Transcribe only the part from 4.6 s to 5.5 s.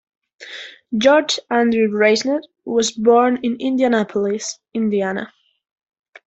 Indiana.